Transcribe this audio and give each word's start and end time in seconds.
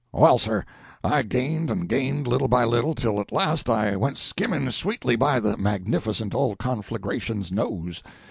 Well, 0.11 0.39
sir, 0.39 0.65
I 1.03 1.21
gained 1.21 1.69
and 1.69 1.87
gained, 1.87 2.25
little 2.27 2.47
by 2.47 2.63
little, 2.63 2.95
till 2.95 3.21
at 3.21 3.31
last 3.31 3.69
I 3.69 3.95
went 3.95 4.17
skimming 4.17 4.71
sweetly 4.71 5.15
by 5.15 5.39
the 5.39 5.57
magnificent 5.57 6.33
old 6.33 6.57
conflagration's 6.57 7.51
nose. 7.51 8.01